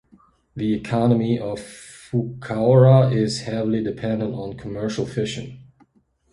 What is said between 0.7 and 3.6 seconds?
economy of Fukaura is